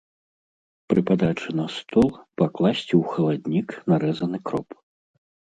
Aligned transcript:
Пры 0.93 1.01
падачы 1.09 1.49
на 1.59 1.67
стол 1.75 2.09
пакласці 2.43 2.85
ў 2.85 3.03
халаднік 3.13 3.67
нарэзаны 3.93 4.37
кроп. 4.49 4.69